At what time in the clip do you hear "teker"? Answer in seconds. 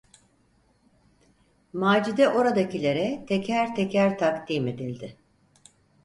3.33-3.75, 3.81-4.17